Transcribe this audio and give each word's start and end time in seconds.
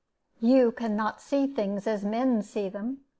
"You 0.39 0.71
can 0.71 0.95
not 0.95 1.21
see 1.21 1.45
things 1.45 1.85
as 1.85 2.03
men 2.03 2.41
see 2.41 2.69
them. 2.69 3.01